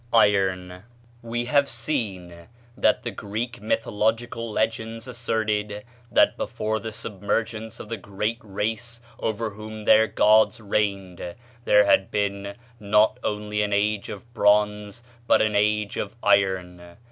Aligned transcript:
Iron. 0.13 0.81
have 1.47 1.69
seen 1.69 2.47
that 2.75 3.03
the 3.03 3.11
Greek 3.11 3.61
mythological 3.61 4.51
legends 4.51 5.07
asserted 5.07 5.85
that 6.11 6.35
before 6.37 6.79
the 6.79 6.91
submergence 6.91 7.79
of 7.79 7.87
the 7.87 7.97
great 7.97 8.39
race 8.41 8.99
over 9.19 9.51
whom 9.51 9.83
their 9.83 10.07
gods 10.07 10.59
reigned 10.59 11.35
there 11.65 11.85
had 11.85 12.09
been 12.09 12.55
not 12.79 13.19
only 13.23 13.61
an 13.61 13.73
Age 13.73 14.09
of 14.09 14.33
Bronze 14.33 15.03
but 15.27 15.39
an 15.39 15.55
Age 15.55 15.97
of 15.97 16.15
Iron. 16.23 16.97